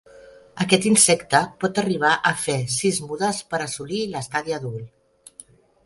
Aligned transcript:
Aquest 0.63 0.87
insecte 0.91 1.41
pot 1.65 1.83
arribar 1.83 2.15
a 2.31 2.33
fer 2.47 2.57
sis 2.79 3.01
mudes 3.11 3.43
per 3.53 3.63
assolir 3.67 4.05
l'estadi 4.15 4.61
adult. 4.61 5.43